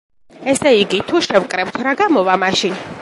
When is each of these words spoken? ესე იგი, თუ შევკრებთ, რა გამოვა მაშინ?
ესე 0.53 0.71
იგი, 0.77 1.01
თუ 1.11 1.21
შევკრებთ, 1.27 1.77
რა 1.89 1.93
გამოვა 2.01 2.39
მაშინ? 2.47 2.81